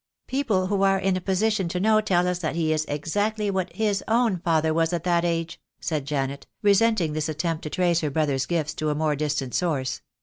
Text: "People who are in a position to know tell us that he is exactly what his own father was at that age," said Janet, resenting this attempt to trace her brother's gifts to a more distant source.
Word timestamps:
"People 0.25 0.65
who 0.65 0.81
are 0.81 0.97
in 0.97 1.15
a 1.15 1.21
position 1.21 1.67
to 1.67 1.79
know 1.79 2.01
tell 2.01 2.27
us 2.27 2.39
that 2.39 2.55
he 2.55 2.73
is 2.73 2.85
exactly 2.85 3.51
what 3.51 3.71
his 3.71 4.03
own 4.07 4.39
father 4.39 4.73
was 4.73 4.93
at 4.93 5.03
that 5.03 5.23
age," 5.23 5.61
said 5.79 6.05
Janet, 6.07 6.47
resenting 6.63 7.13
this 7.13 7.29
attempt 7.29 7.61
to 7.65 7.69
trace 7.69 7.99
her 7.99 8.09
brother's 8.09 8.47
gifts 8.47 8.73
to 8.73 8.89
a 8.89 8.95
more 8.95 9.15
distant 9.15 9.53
source. 9.53 10.01